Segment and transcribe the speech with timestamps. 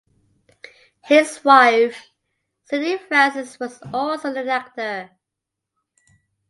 [1.03, 2.07] His wife,
[2.63, 5.11] Sidney Frances was also an actor.